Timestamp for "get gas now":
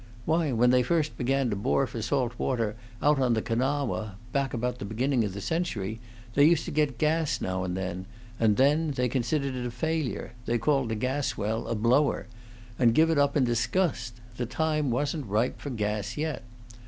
6.71-7.63